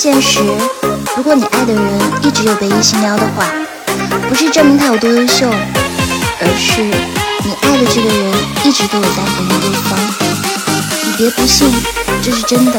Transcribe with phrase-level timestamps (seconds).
[0.00, 0.38] 现实，
[1.16, 1.82] 如果你爱的人
[2.22, 3.44] 一直有被异性撩的话，
[4.28, 5.50] 不是证明他有多优秀，
[6.40, 6.82] 而是
[7.42, 9.98] 你爱的这个人一直都有在等你对方。
[11.04, 11.68] 你别不信，
[12.22, 12.78] 这是真的。